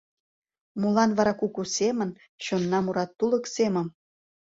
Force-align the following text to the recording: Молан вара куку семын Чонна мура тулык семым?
Молан 0.81 1.11
вара 1.17 1.33
куку 1.39 1.61
семын 1.77 2.09
Чонна 2.43 2.79
мура 2.85 3.05
тулык 3.17 3.45
семым? 3.55 3.87